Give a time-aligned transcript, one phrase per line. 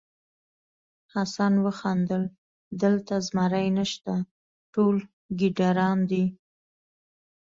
[1.13, 2.23] حسن وخندل
[2.81, 4.13] دلته زمری نشته
[4.73, 4.95] ټول
[5.39, 6.25] ګیدړان دي.